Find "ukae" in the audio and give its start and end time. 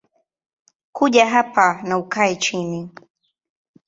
1.97-2.35